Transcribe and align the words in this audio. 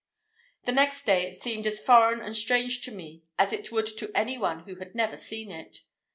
The 0.63 0.71
next 0.71 1.05
day 1.05 1.27
it 1.27 1.39
seemed 1.39 1.67
as 1.67 1.79
foreign 1.79 2.21
and 2.21 2.35
strange 2.35 2.81
to 2.85 2.91
me 2.91 3.21
as 3.37 3.53
it 3.53 3.71
would 3.71 3.85
to 3.99 4.09
any 4.15 4.35
one 4.35 4.61
who 4.61 4.77
had 4.77 4.95
never 4.95 5.15
seen 5.15 5.51
it. 5.51 5.83